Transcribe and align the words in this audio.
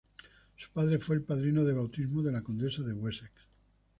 Su 0.57 0.71
padre 0.71 0.97
fue 0.97 1.15
el 1.17 1.21
padrino 1.21 1.63
de 1.63 1.73
bautismo 1.73 2.23
de 2.23 2.31
la 2.31 2.41
condesa 2.41 2.81
de 2.81 2.91
Wessex. 2.91 3.31